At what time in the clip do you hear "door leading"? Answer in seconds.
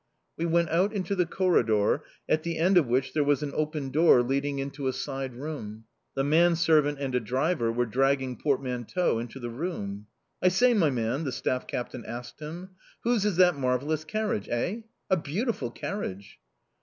3.91-4.57